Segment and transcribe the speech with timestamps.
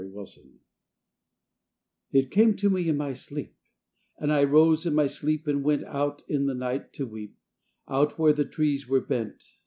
[0.01, 0.59] SELF AND SOUL
[2.11, 3.55] It came to me in my sleep,
[4.17, 7.37] And I rose in my sleep and went Out in the night to weep,
[7.87, 9.43] Out where the trees were bent.